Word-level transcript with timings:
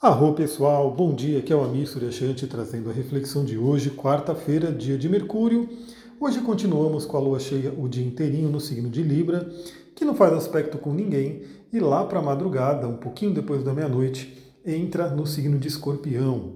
Arro 0.00 0.32
pessoal, 0.32 0.94
bom 0.94 1.12
dia, 1.12 1.40
aqui 1.40 1.52
é 1.52 1.56
o 1.56 1.64
Amir 1.64 1.88
Suryashanti 1.88 2.46
trazendo 2.46 2.88
a 2.88 2.92
reflexão 2.92 3.44
de 3.44 3.58
hoje, 3.58 3.90
quarta-feira, 3.90 4.70
dia 4.70 4.96
de 4.96 5.08
Mercúrio. 5.08 5.68
Hoje 6.20 6.40
continuamos 6.40 7.04
com 7.04 7.16
a 7.16 7.20
lua 7.20 7.40
cheia 7.40 7.74
o 7.76 7.88
dia 7.88 8.06
inteirinho 8.06 8.48
no 8.48 8.60
signo 8.60 8.88
de 8.88 9.02
Libra, 9.02 9.50
que 9.96 10.04
não 10.04 10.14
faz 10.14 10.32
aspecto 10.34 10.78
com 10.78 10.94
ninguém, 10.94 11.42
e 11.72 11.80
lá 11.80 12.04
para 12.04 12.20
a 12.20 12.22
madrugada, 12.22 12.86
um 12.86 12.96
pouquinho 12.96 13.34
depois 13.34 13.64
da 13.64 13.74
meia-noite, 13.74 14.40
entra 14.64 15.10
no 15.10 15.26
signo 15.26 15.58
de 15.58 15.66
Escorpião. 15.66 16.52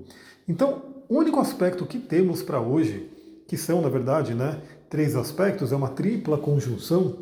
Então, 0.48 0.80
o 1.08 1.16
único 1.16 1.40
aspecto 1.40 1.84
que 1.84 1.98
temos 1.98 2.44
para 2.44 2.60
hoje, 2.60 3.10
que 3.48 3.56
são, 3.56 3.82
na 3.82 3.88
verdade, 3.88 4.34
né, 4.34 4.60
três 4.88 5.16
aspectos, 5.16 5.72
é 5.72 5.74
uma 5.74 5.88
tripla 5.88 6.38
conjunção 6.38 7.16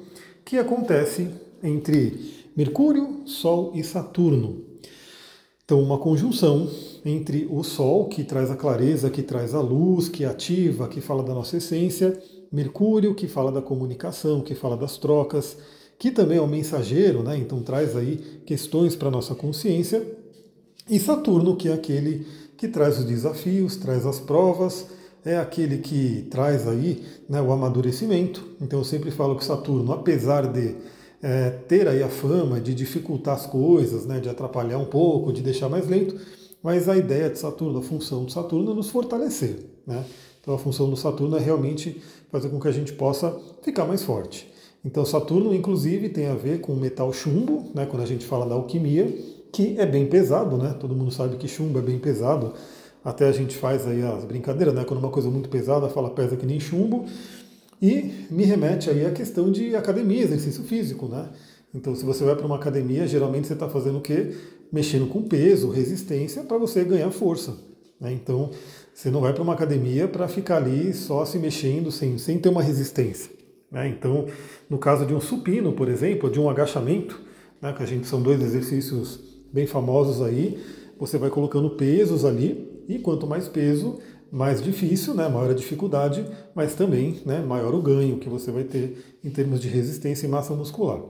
que 0.45 0.59
acontece 0.59 1.31
entre 1.63 2.45
Mercúrio, 2.55 3.23
Sol 3.25 3.73
e 3.75 3.83
Saturno. 3.83 4.70
Então, 5.71 5.81
uma 5.81 5.99
conjunção 5.99 6.69
entre 7.05 7.47
o 7.49 7.63
Sol, 7.63 8.09
que 8.09 8.25
traz 8.25 8.51
a 8.51 8.57
clareza, 8.57 9.09
que 9.09 9.23
traz 9.23 9.55
a 9.55 9.61
luz, 9.61 10.09
que 10.09 10.25
ativa, 10.25 10.89
que 10.89 11.01
fala 11.01 11.23
da 11.23 11.33
nossa 11.33 11.59
essência, 11.59 12.21
Mercúrio, 12.51 13.15
que 13.15 13.29
fala 13.29 13.53
da 13.53 13.63
comunicação, 13.63 14.41
que 14.41 14.57
fala 14.57 14.77
das 14.77 14.99
trocas, 14.99 15.57
que 15.97 16.11
também 16.11 16.39
é 16.39 16.43
um 16.43 16.49
mensageiro, 16.49 17.23
né? 17.23 17.39
então 17.39 17.63
traz 17.63 17.95
aí 17.95 18.17
questões 18.45 18.97
para 18.97 19.07
a 19.07 19.11
nossa 19.13 19.33
consciência, 19.33 20.05
e 20.89 20.99
Saturno, 20.99 21.55
que 21.55 21.69
é 21.69 21.73
aquele 21.73 22.27
que 22.57 22.67
traz 22.67 22.99
os 22.99 23.05
desafios, 23.05 23.77
traz 23.77 24.05
as 24.05 24.19
provas, 24.19 24.89
é 25.25 25.39
aquele 25.39 25.79
que 25.79 26.27
traz 26.33 26.67
aí 26.67 27.05
né, 27.29 27.41
o 27.41 27.53
amadurecimento. 27.53 28.45
Então 28.61 28.81
eu 28.81 28.85
sempre 28.85 29.13
falo 29.13 29.37
que 29.37 29.45
Saturno, 29.45 29.93
apesar 29.93 30.49
de 30.53 30.75
é, 31.23 31.51
ter 31.51 31.87
aí 31.87 32.03
a 32.03 32.09
fama 32.09 32.61
de 32.61 32.75
dificultar 32.75 33.35
as 33.35 33.47
coisas, 33.47 34.07
né, 34.07 34.21
de 34.21 34.29
atrapalhar 34.29 34.79
um 34.79 34.87
pouco, 34.87 35.33
de 35.33 35.43
deixar 35.43 35.69
mais 35.69 35.87
lento, 35.87 36.17
mas 36.63 36.89
a 36.89 36.97
ideia 36.97 37.29
de 37.29 37.39
Saturno, 37.39 37.79
a 37.79 37.83
função 37.83 38.25
de 38.25 38.33
Saturno 38.33 38.73
é 38.73 38.75
nos 38.75 38.91
fortalecer. 38.91 39.57
Né? 39.87 40.05
Então 40.41 40.55
a 40.55 40.59
função 40.59 40.89
do 40.89 40.97
Saturno 40.97 41.37
é 41.37 41.41
realmente 41.41 42.03
fazer 42.31 42.49
com 42.49 42.59
que 42.61 42.69
a 42.69 42.73
gente 42.73 42.93
possa 42.93 43.37
ficar 43.63 43.85
mais 43.85 44.03
forte. 44.03 44.51
Então 44.85 45.05
Saturno, 45.05 45.55
inclusive, 45.55 46.09
tem 46.09 46.27
a 46.27 46.35
ver 46.35 46.61
com 46.61 46.73
o 46.73 46.77
metal 46.77 47.13
chumbo, 47.13 47.71
né, 47.75 47.87
quando 47.87 48.03
a 48.03 48.07
gente 48.07 48.25
fala 48.25 48.47
da 48.47 48.55
alquimia, 48.55 49.07
que 49.53 49.79
é 49.79 49.87
bem 49.87 50.07
pesado, 50.07 50.57
né? 50.57 50.75
Todo 50.79 50.95
mundo 50.95 51.11
sabe 51.11 51.37
que 51.37 51.49
chumbo 51.49 51.79
é 51.79 51.83
bem 51.83 51.99
pesado. 51.99 52.55
Até 53.05 53.27
a 53.27 53.33
gente 53.33 53.57
faz 53.57 53.87
aí 53.87 54.03
as 54.03 54.25
brincadeiras, 54.25 54.75
né? 54.75 54.85
Quando 54.85 55.01
uma 55.01 55.11
coisa 55.11 55.29
muito 55.29 55.49
pesada, 55.49 55.89
fala 55.89 56.11
pesa 56.11 56.37
que 56.37 56.47
nem 56.47 56.61
chumbo. 56.61 57.07
E 57.81 58.27
me 58.31 58.45
remete 58.45 58.91
aí 58.91 59.07
à 59.07 59.11
questão 59.11 59.51
de 59.51 59.75
academia, 59.75 60.23
exercício 60.23 60.63
físico, 60.65 61.07
né? 61.07 61.31
Então, 61.75 61.95
se 61.95 62.05
você 62.05 62.25
vai 62.25 62.35
para 62.35 62.47
uma 62.47 62.57
academia, 62.57 63.07
geralmente 63.07 63.47
você 63.47 63.53
está 63.53 63.69
fazendo 63.69 63.99
o 63.99 64.01
quê? 64.01 64.35
Mexendo 64.73 65.07
com 65.07 65.23
peso, 65.23 65.71
resistência, 65.71 66.43
para 66.43 66.59
você 66.59 66.85
ganhar 66.85 67.11
força. 67.11 67.57
Né? 68.01 68.13
Então, 68.13 68.51
você 68.93 69.11
não 69.11 69.21
vai 69.21 69.33
para 69.33 69.43
uma 69.43 69.53
academia 69.53 70.09
para 70.09 70.27
ficar 70.27 70.57
ali 70.57 70.93
só 70.93 71.25
se 71.25 71.39
mexendo 71.39 71.93
sem, 71.93 72.19
sem 72.19 72.39
ter 72.39 72.49
uma 72.49 72.63
resistência. 72.63 73.31
Né? 73.71 73.89
Então, 73.89 74.27
no 74.69 74.79
caso 74.79 75.07
de 75.07 75.15
um 75.15 75.21
supino, 75.21 75.73
por 75.73 75.89
exemplo, 75.89 76.29
de 76.29 76.41
um 76.41 76.51
agachamento, 76.51 77.21
né, 77.63 77.73
que 77.73 77.83
a 77.83 77.87
gente 77.87 78.07
são 78.07 78.21
dois 78.21 78.43
exercícios 78.43 79.21
bem 79.53 79.67
famosos 79.67 80.21
aí, 80.23 80.59
você 80.99 81.19
vai 81.19 81.31
colocando 81.31 81.71
pesos 81.71 82.25
ali, 82.25 82.69
e 82.89 82.99
quanto 82.99 83.27
mais 83.27 83.47
peso, 83.47 84.01
mais 84.31 84.63
difícil, 84.63 85.15
né, 85.15 85.29
maior 85.29 85.51
a 85.51 85.55
dificuldade, 85.55 86.25
mas 86.55 86.75
também 86.75 87.21
né, 87.27 87.41
maior 87.41 87.75
o 87.75 87.83
ganho 87.83 88.19
que 88.19 88.29
você 88.29 88.51
vai 88.51 88.65
ter 88.65 89.19
em 89.25 89.31
termos 89.31 89.61
de 89.61 89.69
resistência 89.69 90.27
e 90.27 90.29
massa 90.29 90.55
muscular. 90.55 91.01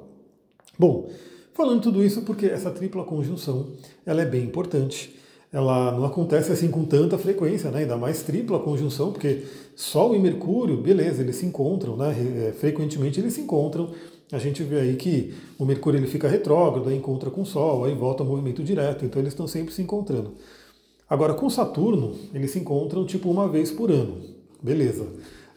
Bom, 0.78 1.10
falando 1.52 1.82
tudo 1.82 2.02
isso 2.02 2.22
porque 2.22 2.46
essa 2.46 2.70
tripla 2.70 3.04
conjunção 3.04 3.68
ela 4.06 4.22
é 4.22 4.26
bem 4.26 4.44
importante. 4.44 5.16
Ela 5.52 5.90
não 5.92 6.04
acontece 6.04 6.52
assim 6.52 6.70
com 6.70 6.84
tanta 6.84 7.18
frequência, 7.18 7.70
né? 7.70 7.80
ainda 7.80 7.96
mais 7.96 8.22
tripla 8.22 8.60
conjunção, 8.60 9.12
porque 9.12 9.42
Sol 9.74 10.14
e 10.14 10.18
Mercúrio, 10.18 10.76
beleza, 10.76 11.22
eles 11.22 11.36
se 11.36 11.46
encontram, 11.46 11.96
né? 11.96 12.14
É, 12.48 12.52
frequentemente 12.52 13.18
eles 13.18 13.34
se 13.34 13.40
encontram. 13.40 13.90
A 14.30 14.38
gente 14.38 14.62
vê 14.62 14.78
aí 14.78 14.94
que 14.94 15.34
o 15.58 15.64
Mercúrio 15.64 15.98
ele 15.98 16.06
fica 16.06 16.28
retrógrado, 16.28 16.88
aí 16.88 16.96
encontra 16.96 17.30
com 17.30 17.40
o 17.40 17.46
Sol, 17.46 17.84
aí 17.84 17.94
volta 17.94 18.22
ao 18.22 18.28
movimento 18.28 18.62
direto, 18.62 19.04
então 19.04 19.20
eles 19.20 19.32
estão 19.32 19.48
sempre 19.48 19.74
se 19.74 19.82
encontrando. 19.82 20.34
Agora, 21.10 21.34
com 21.34 21.50
Saturno, 21.50 22.14
eles 22.32 22.52
se 22.52 22.60
encontram 22.60 23.04
tipo 23.04 23.28
uma 23.28 23.48
vez 23.48 23.72
por 23.72 23.90
ano. 23.90 24.18
Beleza. 24.62 25.08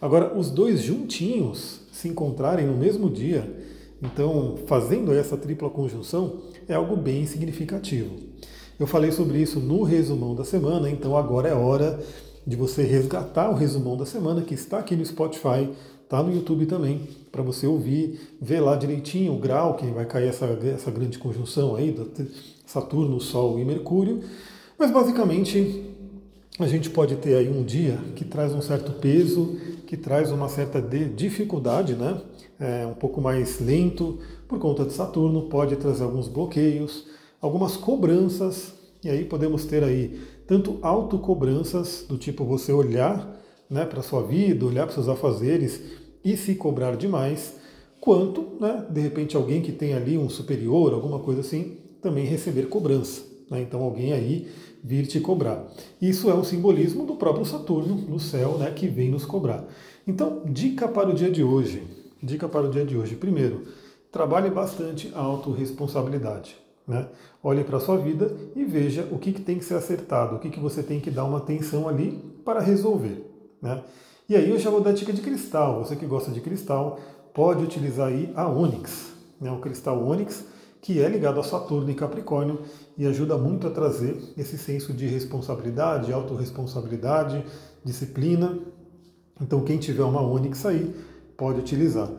Agora, 0.02 0.36
os 0.36 0.50
dois 0.50 0.82
juntinhos 0.82 1.82
se 1.92 2.08
encontrarem 2.08 2.66
no 2.66 2.76
mesmo 2.76 3.08
dia, 3.08 3.64
então, 4.02 4.56
fazendo 4.66 5.14
essa 5.14 5.38
tripla 5.38 5.70
conjunção, 5.70 6.42
é 6.68 6.74
algo 6.74 6.96
bem 6.96 7.28
significativo. 7.28 8.16
Eu 8.80 8.88
falei 8.88 9.12
sobre 9.12 9.38
isso 9.38 9.60
no 9.60 9.84
resumão 9.84 10.34
da 10.34 10.44
semana, 10.44 10.90
então 10.90 11.16
agora 11.16 11.48
é 11.48 11.54
hora 11.54 12.04
de 12.46 12.56
você 12.56 12.84
resgatar 12.84 13.50
o 13.50 13.54
resumão 13.54 13.96
da 13.96 14.06
semana, 14.06 14.42
que 14.42 14.56
está 14.56 14.80
aqui 14.80 14.96
no 14.96 15.06
Spotify, 15.06 15.70
está 16.04 16.22
no 16.22 16.34
YouTube 16.34 16.66
também, 16.66 17.02
para 17.32 17.44
você 17.44 17.68
ouvir, 17.68 18.20
ver 18.42 18.60
lá 18.60 18.76
direitinho 18.76 19.34
o 19.34 19.40
grau 19.40 19.76
que 19.76 19.86
vai 19.86 20.06
cair 20.06 20.28
essa, 20.28 20.46
essa 20.46 20.92
grande 20.92 21.20
conjunção 21.20 21.76
aí, 21.76 21.96
Saturno, 22.66 23.22
Sol 23.22 23.60
e 23.60 23.64
Mercúrio. 23.64 24.22
Mas 24.84 24.92
basicamente 24.92 25.82
a 26.60 26.68
gente 26.68 26.90
pode 26.90 27.16
ter 27.16 27.36
aí 27.38 27.48
um 27.48 27.64
dia 27.64 27.98
que 28.18 28.26
traz 28.26 28.54
um 28.54 28.62
certo 28.62 28.92
peso, 28.92 29.56
que 29.88 29.96
traz 29.96 30.30
uma 30.30 30.50
certa 30.50 30.82
dificuldade, 30.82 31.94
né? 31.94 32.20
É 32.60 32.86
um 32.86 32.94
pouco 32.94 33.22
mais 33.22 33.62
lento 33.62 34.20
por 34.46 34.60
conta 34.60 34.84
de 34.84 34.92
Saturno, 34.92 35.44
pode 35.44 35.78
trazer 35.78 36.04
alguns 36.04 36.28
bloqueios, 36.28 37.08
algumas 37.40 37.78
cobranças, 37.78 38.74
e 39.02 39.10
aí 39.10 39.24
podemos 39.24 39.64
ter 39.64 39.86
aí 39.86 40.20
tanto 40.46 40.80
autocobranças, 40.82 42.04
do 42.06 42.18
tipo 42.18 42.44
você 42.44 42.74
olhar 42.74 43.42
né, 43.70 43.86
para 43.86 44.02
a 44.02 44.04
sua 44.04 44.22
vida, 44.22 44.66
olhar 44.66 44.86
para 44.86 44.96
seus 44.96 45.08
afazeres 45.08 45.80
e 46.26 46.36
se 46.36 46.56
cobrar 46.56 46.98
demais, 46.98 47.56
quanto, 48.02 48.58
né, 48.60 48.86
de 48.90 49.00
repente, 49.00 49.38
alguém 49.38 49.62
que 49.62 49.72
tem 49.72 49.94
ali 49.94 50.18
um 50.18 50.28
superior, 50.28 50.94
alguma 50.94 51.20
coisa 51.20 51.40
assim, 51.40 51.78
também 52.02 52.26
receber 52.26 52.64
cobrança. 52.64 53.33
Né? 53.54 53.62
Então 53.62 53.84
alguém 53.84 54.12
aí 54.12 54.50
vir 54.84 55.06
te 55.06 55.20
cobrar. 55.20 55.66
Isso 56.02 56.30
é 56.30 56.34
um 56.34 56.44
simbolismo 56.44 57.06
do 57.06 57.16
próprio 57.16 57.46
Saturno 57.46 57.96
no 57.96 58.20
céu, 58.20 58.58
né, 58.58 58.72
que 58.72 58.88
vem 58.88 59.10
nos 59.10 59.24
cobrar. 59.24 59.64
Então, 60.06 60.42
dica 60.46 60.88
para 60.88 61.10
o 61.10 61.14
dia 61.14 61.32
de 61.32 61.44
hoje. 61.44 61.84
Dica 62.22 62.50
para 62.50 62.66
o 62.66 62.70
dia 62.70 62.84
de 62.84 62.98
hoje. 62.98 63.16
Primeiro, 63.16 63.66
trabalhe 64.12 64.50
bastante 64.50 65.12
a 65.14 65.20
autorresponsabilidade. 65.20 66.58
Né? 66.86 67.08
Olhe 67.42 67.64
para 67.64 67.78
a 67.78 67.80
sua 67.80 67.98
vida 67.98 68.36
e 68.56 68.66
veja 68.66 69.08
o 69.10 69.18
que, 69.18 69.32
que 69.32 69.42
tem 69.42 69.58
que 69.58 69.64
ser 69.64 69.76
acertado, 69.76 70.36
o 70.36 70.40
que, 70.40 70.50
que 70.50 70.60
você 70.60 70.84
tem 70.84 71.00
que 71.00 71.10
dar 71.10 71.24
uma 71.24 71.38
atenção 71.38 71.88
ali 71.88 72.12
para 72.44 72.60
resolver. 72.60 73.24
Né? 73.62 73.82
E 74.28 74.36
aí 74.36 74.50
eu 74.50 74.60
já 74.60 74.70
vou 74.70 74.82
dar 74.82 74.92
dica 74.92 75.14
de 75.14 75.22
cristal. 75.22 75.86
Você 75.86 75.96
que 75.96 76.06
gosta 76.06 76.32
de 76.32 76.42
cristal, 76.42 77.00
pode 77.34 77.64
utilizar 77.64 78.08
aí 78.08 78.34
a 78.36 78.50
Onyx. 78.50 79.14
Né? 79.40 79.50
O 79.50 79.60
cristal 79.60 80.06
Onyx 80.06 80.44
que 80.84 81.02
é 81.02 81.08
ligado 81.08 81.40
a 81.40 81.44
Saturno 81.44 81.90
e 81.90 81.96
Capricórnio 81.96 82.60
e 82.98 83.08
ajuda 83.08 83.38
muito 83.38 83.66
a 83.66 83.72
trazer 83.72 84.18
esse 84.38 84.58
senso 84.58 84.92
de 84.92 85.08
responsabilidade, 85.08 86.12
autorresponsabilidade, 86.12 87.44
disciplina. 87.86 88.60
Então, 89.40 89.62
quem 89.62 89.78
tiver 89.78 90.04
uma 90.04 90.22
Onix 90.22 90.66
aí, 90.66 90.94
pode 91.38 91.62
utilizar. 91.62 92.12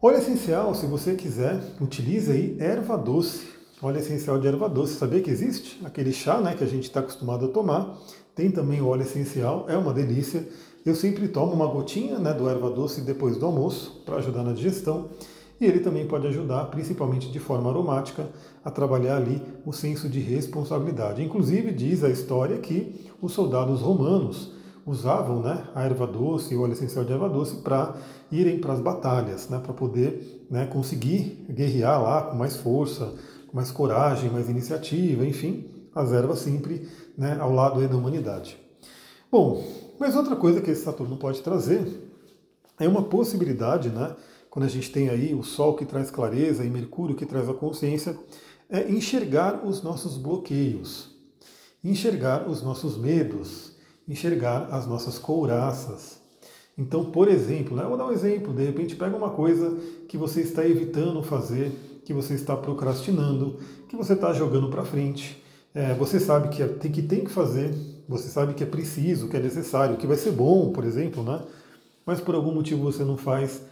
Óleo 0.00 0.18
essencial, 0.18 0.72
se 0.72 0.86
você 0.86 1.16
quiser, 1.16 1.60
utilize 1.80 2.30
aí 2.30 2.56
erva 2.60 2.96
doce. 2.96 3.48
Óleo 3.82 3.98
essencial 3.98 4.38
de 4.38 4.46
erva 4.46 4.68
doce, 4.68 4.94
sabia 4.94 5.20
que 5.20 5.30
existe? 5.30 5.84
Aquele 5.84 6.12
chá 6.12 6.40
né, 6.40 6.54
que 6.54 6.62
a 6.62 6.68
gente 6.68 6.84
está 6.84 7.00
acostumado 7.00 7.46
a 7.46 7.48
tomar. 7.48 7.98
Tem 8.36 8.52
também 8.52 8.80
óleo 8.80 9.02
essencial, 9.02 9.66
é 9.68 9.76
uma 9.76 9.92
delícia. 9.92 10.46
Eu 10.86 10.94
sempre 10.94 11.26
tomo 11.26 11.52
uma 11.52 11.66
gotinha 11.66 12.20
né, 12.20 12.32
do 12.32 12.48
erva 12.48 12.70
doce 12.70 13.00
depois 13.00 13.36
do 13.36 13.46
almoço 13.46 14.00
para 14.06 14.18
ajudar 14.18 14.44
na 14.44 14.52
digestão. 14.52 15.10
E 15.60 15.66
ele 15.66 15.80
também 15.80 16.06
pode 16.06 16.26
ajudar, 16.26 16.64
principalmente 16.66 17.30
de 17.30 17.38
forma 17.38 17.68
aromática, 17.68 18.26
a 18.64 18.70
trabalhar 18.70 19.16
ali 19.16 19.42
o 19.66 19.72
senso 19.72 20.08
de 20.08 20.18
responsabilidade. 20.18 21.22
Inclusive, 21.22 21.70
diz 21.70 22.02
a 22.02 22.08
história 22.08 22.56
que 22.58 23.10
os 23.20 23.32
soldados 23.32 23.82
romanos 23.82 24.52
usavam 24.86 25.42
né, 25.42 25.64
a 25.74 25.82
erva 25.82 26.06
doce, 26.06 26.54
o 26.54 26.62
óleo 26.62 26.72
essencial 26.72 27.04
de 27.04 27.12
erva 27.12 27.28
doce, 27.28 27.56
para 27.56 27.94
irem 28.32 28.58
para 28.58 28.72
as 28.72 28.80
batalhas, 28.80 29.50
né, 29.50 29.58
para 29.58 29.74
poder 29.74 30.46
né, 30.50 30.64
conseguir 30.66 31.44
guerrear 31.50 32.02
lá 32.02 32.22
com 32.22 32.36
mais 32.36 32.56
força, 32.56 33.14
com 33.46 33.56
mais 33.56 33.70
coragem, 33.70 34.30
mais 34.30 34.48
iniciativa, 34.48 35.26
enfim, 35.26 35.66
as 35.94 36.10
ervas 36.10 36.38
sempre 36.38 36.88
né, 37.18 37.36
ao 37.38 37.52
lado 37.52 37.86
da 37.86 37.96
humanidade. 37.96 38.56
Bom, 39.30 39.62
mas 39.98 40.16
outra 40.16 40.34
coisa 40.34 40.62
que 40.62 40.70
esse 40.70 40.82
Saturno 40.82 41.18
pode 41.18 41.42
trazer 41.42 41.86
é 42.78 42.88
uma 42.88 43.02
possibilidade, 43.02 43.90
né, 43.90 44.16
quando 44.50 44.66
a 44.66 44.68
gente 44.68 44.90
tem 44.90 45.08
aí 45.08 45.32
o 45.32 45.42
Sol 45.42 45.74
que 45.74 45.86
traz 45.86 46.10
clareza 46.10 46.64
e 46.64 46.68
Mercúrio 46.68 47.16
que 47.16 47.24
traz 47.24 47.48
a 47.48 47.54
consciência, 47.54 48.18
é 48.68 48.90
enxergar 48.90 49.64
os 49.64 49.82
nossos 49.82 50.18
bloqueios, 50.18 51.14
enxergar 51.82 52.48
os 52.48 52.62
nossos 52.62 52.98
medos, 52.98 53.76
enxergar 54.06 54.68
as 54.72 54.86
nossas 54.86 55.18
couraças. 55.18 56.20
Então, 56.76 57.04
por 57.04 57.28
exemplo, 57.28 57.76
né, 57.76 57.84
vou 57.84 57.96
dar 57.96 58.06
um 58.06 58.12
exemplo, 58.12 58.52
de 58.52 58.64
repente 58.64 58.96
pega 58.96 59.16
uma 59.16 59.30
coisa 59.30 59.76
que 60.08 60.18
você 60.18 60.40
está 60.40 60.66
evitando 60.66 61.22
fazer, 61.22 61.70
que 62.04 62.12
você 62.12 62.34
está 62.34 62.56
procrastinando, 62.56 63.58
que 63.88 63.96
você 63.96 64.14
está 64.14 64.32
jogando 64.32 64.68
para 64.68 64.84
frente, 64.84 65.40
É, 65.72 65.94
você 65.94 66.18
sabe 66.18 66.48
que 66.48 66.64
tem, 66.66 66.90
que 66.90 67.00
tem 67.00 67.22
que 67.22 67.30
fazer, 67.30 67.72
você 68.08 68.28
sabe 68.28 68.54
que 68.54 68.64
é 68.64 68.66
preciso, 68.66 69.28
que 69.28 69.36
é 69.36 69.40
necessário, 69.40 69.96
que 69.96 70.04
vai 70.04 70.16
ser 70.16 70.32
bom, 70.32 70.72
por 70.72 70.84
exemplo, 70.84 71.22
né? 71.22 71.40
Mas 72.04 72.20
por 72.20 72.34
algum 72.34 72.52
motivo 72.52 72.82
você 72.82 73.04
não 73.04 73.16
faz. 73.16 73.62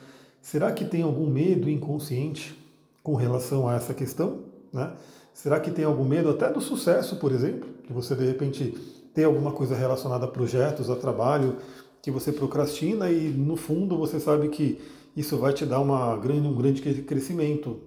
Será 0.40 0.72
que 0.72 0.84
tem 0.84 1.02
algum 1.02 1.28
medo 1.28 1.68
inconsciente 1.68 2.56
com 3.02 3.14
relação 3.14 3.68
a 3.68 3.74
essa 3.74 3.92
questão? 3.92 4.40
Né? 4.72 4.92
Será 5.34 5.60
que 5.60 5.70
tem 5.70 5.84
algum 5.84 6.04
medo 6.04 6.30
até 6.30 6.52
do 6.52 6.60
sucesso, 6.60 7.16
por 7.16 7.32
exemplo? 7.32 7.68
Que 7.84 7.92
você 7.92 8.14
de 8.14 8.24
repente 8.24 8.74
tem 9.14 9.24
alguma 9.24 9.52
coisa 9.52 9.74
relacionada 9.74 10.24
a 10.24 10.28
projetos, 10.28 10.90
a 10.90 10.96
trabalho, 10.96 11.56
que 12.02 12.10
você 12.10 12.32
procrastina 12.32 13.10
e 13.10 13.28
no 13.28 13.56
fundo 13.56 13.96
você 13.96 14.20
sabe 14.20 14.48
que 14.48 14.80
isso 15.16 15.36
vai 15.36 15.52
te 15.52 15.66
dar 15.66 15.80
uma 15.80 16.16
grande, 16.16 16.46
um 16.46 16.54
grande 16.54 16.80
crescimento, 17.02 17.80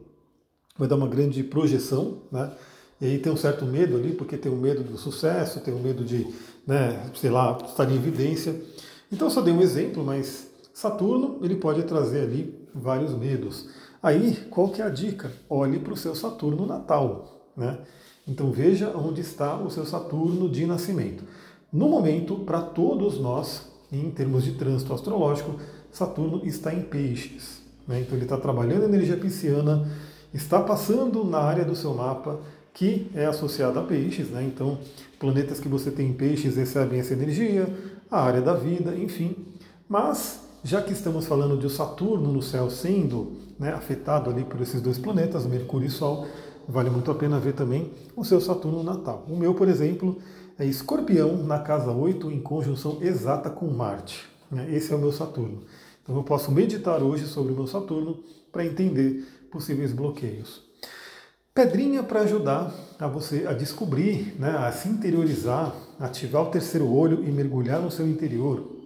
vai 0.77 0.87
dar 0.87 0.95
uma 0.95 1.07
grande 1.07 1.43
projeção, 1.43 2.23
né? 2.31 2.51
E 2.99 3.05
aí 3.05 3.17
tem 3.17 3.31
um 3.31 3.37
certo 3.37 3.65
medo 3.65 3.95
ali, 3.95 4.13
porque 4.13 4.37
tem 4.37 4.51
o 4.51 4.55
um 4.55 4.59
medo 4.59 4.83
do 4.83 4.95
sucesso, 4.97 5.59
tem 5.59 5.73
o 5.73 5.77
um 5.77 5.81
medo 5.81 6.03
de, 6.03 6.27
né, 6.67 7.09
sei 7.15 7.31
lá, 7.31 7.57
estar 7.65 7.89
em 7.89 7.95
evidência. 7.95 8.55
Então 9.11 9.27
só 9.27 9.41
dei 9.41 9.51
um 9.51 9.61
exemplo, 9.61 10.03
mas 10.03 10.50
Saturno 10.81 11.37
ele 11.43 11.57
pode 11.57 11.83
trazer 11.83 12.21
ali 12.21 12.59
vários 12.73 13.13
medos. 13.13 13.69
Aí, 14.01 14.35
qual 14.49 14.69
que 14.69 14.81
é 14.81 14.85
a 14.85 14.89
dica? 14.89 15.31
Olhe 15.47 15.77
para 15.77 15.93
o 15.93 15.97
seu 15.97 16.15
Saturno 16.15 16.65
natal, 16.65 17.51
né? 17.55 17.77
Então 18.27 18.51
veja 18.51 18.89
onde 18.97 19.21
está 19.21 19.55
o 19.55 19.69
seu 19.69 19.85
Saturno 19.85 20.49
de 20.49 20.65
nascimento. 20.65 21.23
No 21.71 21.87
momento, 21.87 22.37
para 22.37 22.61
todos 22.61 23.19
nós, 23.19 23.67
em 23.91 24.09
termos 24.09 24.43
de 24.43 24.53
trânsito 24.53 24.91
astrológico, 24.91 25.59
Saturno 25.91 26.41
está 26.43 26.73
em 26.73 26.81
peixes. 26.81 27.61
Né? 27.87 27.99
Então 28.01 28.15
ele 28.15 28.25
está 28.25 28.37
trabalhando 28.37 28.81
a 28.81 28.87
energia 28.87 29.17
pisciana, 29.17 29.87
está 30.33 30.59
passando 30.61 31.23
na 31.23 31.41
área 31.41 31.63
do 31.63 31.75
seu 31.75 31.93
mapa 31.93 32.39
que 32.73 33.07
é 33.13 33.27
associada 33.27 33.79
a 33.81 33.83
peixes, 33.83 34.29
né? 34.29 34.43
Então, 34.43 34.79
planetas 35.19 35.59
que 35.59 35.67
você 35.67 35.91
tem 35.91 36.07
em 36.07 36.13
peixes 36.13 36.55
recebem 36.55 36.99
essa 36.99 37.13
energia, 37.13 37.67
a 38.09 38.19
área 38.19 38.41
da 38.41 38.55
vida, 38.55 38.95
enfim. 38.95 39.35
Mas, 39.87 40.49
já 40.63 40.81
que 40.81 40.93
estamos 40.93 41.25
falando 41.25 41.57
de 41.57 41.69
Saturno 41.69 42.31
no 42.31 42.41
céu 42.41 42.69
sendo 42.69 43.37
né, 43.57 43.73
afetado 43.73 44.29
ali 44.29 44.43
por 44.43 44.61
esses 44.61 44.81
dois 44.81 44.99
planetas, 44.99 45.45
Mercúrio 45.45 45.87
e 45.87 45.91
Sol, 45.91 46.27
vale 46.67 46.89
muito 46.89 47.09
a 47.09 47.15
pena 47.15 47.39
ver 47.39 47.53
também 47.53 47.91
o 48.15 48.23
seu 48.23 48.39
Saturno 48.39 48.83
natal. 48.83 49.25
O 49.27 49.35
meu, 49.35 49.53
por 49.55 49.67
exemplo, 49.67 50.17
é 50.59 50.65
Escorpião 50.65 51.37
na 51.37 51.59
casa 51.59 51.91
8 51.91 52.31
em 52.31 52.39
conjunção 52.39 52.99
exata 53.01 53.49
com 53.49 53.67
Marte. 53.67 54.29
Né? 54.51 54.67
Esse 54.71 54.93
é 54.93 54.95
o 54.95 54.99
meu 54.99 55.11
Saturno. 55.11 55.63
Então 56.03 56.15
eu 56.15 56.23
posso 56.23 56.51
meditar 56.51 57.01
hoje 57.01 57.25
sobre 57.25 57.53
o 57.53 57.55
meu 57.55 57.67
Saturno 57.67 58.19
para 58.51 58.65
entender 58.65 59.25
possíveis 59.51 59.91
bloqueios. 59.91 60.63
Pedrinha 61.53 62.01
para 62.01 62.21
ajudar 62.21 62.73
a 62.97 63.07
você 63.07 63.45
a 63.47 63.53
descobrir, 63.53 64.35
né, 64.39 64.51
a 64.51 64.71
se 64.71 64.87
interiorizar, 64.87 65.75
ativar 65.99 66.43
o 66.43 66.49
terceiro 66.49 66.87
olho 66.89 67.23
e 67.23 67.31
mergulhar 67.31 67.81
no 67.81 67.91
seu 67.91 68.07
interior. 68.07 68.80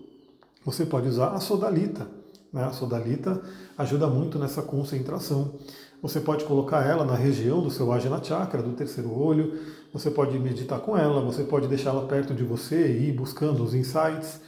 Você 0.65 0.85
pode 0.85 1.07
usar 1.07 1.27
a 1.27 1.39
sodalita. 1.39 2.07
Né? 2.51 2.63
A 2.63 2.71
sodalita 2.71 3.41
ajuda 3.77 4.07
muito 4.07 4.39
nessa 4.39 4.63
concentração. 4.63 5.59
Você 6.01 6.19
pode 6.19 6.43
colocar 6.45 6.83
ela 6.85 7.05
na 7.05 7.15
região 7.15 7.61
do 7.61 7.69
seu 7.69 7.91
Ajna 7.91 8.21
Chakra, 8.23 8.61
do 8.61 8.73
terceiro 8.73 9.11
olho. 9.15 9.59
Você 9.93 10.09
pode 10.09 10.37
meditar 10.39 10.79
com 10.79 10.97
ela, 10.97 11.21
você 11.21 11.43
pode 11.43 11.67
deixá-la 11.67 12.05
perto 12.05 12.33
de 12.33 12.43
você 12.43 12.87
e 12.87 13.09
ir 13.09 13.11
buscando 13.11 13.63
os 13.63 13.73
insights. 13.73 14.41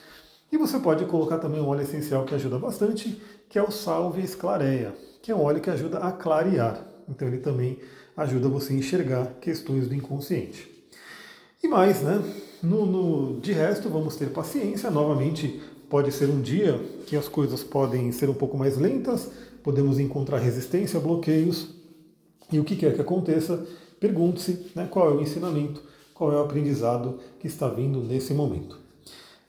E 0.51 0.57
você 0.57 0.79
pode 0.79 1.05
colocar 1.05 1.37
também 1.37 1.61
um 1.61 1.67
óleo 1.67 1.81
essencial 1.81 2.25
que 2.25 2.33
ajuda 2.33 2.57
bastante, 2.57 3.21
que 3.49 3.59
é 3.59 3.63
o 3.63 3.69
Salve 3.69 4.21
Esclareia, 4.21 4.95
que 5.21 5.31
é 5.31 5.35
um 5.35 5.41
óleo 5.41 5.61
que 5.61 5.69
ajuda 5.69 5.99
a 5.99 6.11
clarear. 6.11 6.83
Então 7.07 7.27
ele 7.27 7.39
também 7.39 7.79
ajuda 8.15 8.49
você 8.49 8.73
a 8.73 8.77
enxergar 8.77 9.25
questões 9.39 9.87
do 9.87 9.93
inconsciente. 9.93 10.69
E 11.61 11.67
mais, 11.67 12.01
né? 12.01 12.21
No, 12.61 12.85
no, 12.85 13.39
de 13.39 13.51
resto, 13.51 13.89
vamos 13.89 14.15
ter 14.15 14.29
paciência. 14.29 14.89
Novamente, 14.89 15.61
pode 15.89 16.11
ser 16.11 16.29
um 16.29 16.41
dia 16.41 16.79
que 17.05 17.15
as 17.15 17.27
coisas 17.27 17.63
podem 17.63 18.11
ser 18.11 18.29
um 18.29 18.33
pouco 18.33 18.57
mais 18.57 18.77
lentas, 18.77 19.29
podemos 19.63 19.99
encontrar 19.99 20.37
resistência, 20.39 20.99
bloqueios. 20.99 21.69
E 22.51 22.59
o 22.59 22.63
que 22.63 22.75
quer 22.75 22.93
que 22.93 23.01
aconteça, 23.01 23.65
pergunte-se 23.99 24.71
né, 24.75 24.87
qual 24.89 25.09
é 25.09 25.13
o 25.13 25.21
ensinamento, 25.21 25.81
qual 26.13 26.31
é 26.31 26.35
o 26.35 26.43
aprendizado 26.43 27.19
que 27.39 27.47
está 27.47 27.67
vindo 27.67 27.99
nesse 27.99 28.33
momento. 28.33 28.79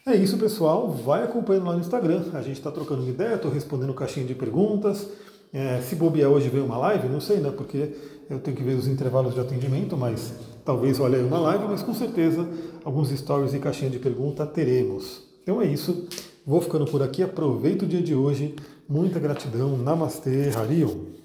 É 0.06 0.17
isso, 0.17 0.38
pessoal. 0.38 0.90
Vai 0.90 1.23
acompanhando 1.23 1.67
lá 1.67 1.75
no 1.75 1.81
Instagram. 1.81 2.25
A 2.32 2.41
gente 2.41 2.56
está 2.56 2.70
trocando 2.70 3.02
uma 3.02 3.11
ideia, 3.11 3.34
estou 3.34 3.50
respondendo 3.50 3.93
caixinha 3.93 4.25
de 4.25 4.34
perguntas. 4.34 5.06
É, 5.52 5.81
se 5.81 5.94
bobear 5.94 6.31
hoje 6.31 6.49
vem 6.49 6.62
uma 6.62 6.79
live, 6.79 7.08
não 7.08 7.20
sei, 7.20 7.38
né? 7.38 7.50
Porque 7.50 7.94
eu 8.29 8.38
tenho 8.38 8.56
que 8.56 8.62
ver 8.62 8.75
os 8.75 8.87
intervalos 8.87 9.34
de 9.34 9.41
atendimento, 9.41 9.96
mas 9.96 10.32
talvez 10.64 10.99
olhe 10.99 11.17
aí 11.17 11.23
uma 11.23 11.38
live, 11.38 11.64
mas 11.67 11.82
com 11.82 11.94
certeza 11.94 12.46
alguns 12.84 13.11
stories 13.11 13.55
e 13.55 13.58
caixinha 13.58 13.91
de 13.91 13.99
pergunta 13.99 14.46
teremos. 14.46 15.23
Então 15.43 15.62
é 15.62 15.67
isso. 15.67 16.06
Vou 16.48 16.62
ficando 16.62 16.86
por 16.86 17.02
aqui. 17.02 17.22
Aproveita 17.22 17.84
o 17.84 17.88
dia 17.88 18.00
de 18.00 18.14
hoje. 18.14 18.54
Muita 18.88 19.20
gratidão. 19.20 19.76
Namastê, 19.76 20.48
Harion. 20.56 21.18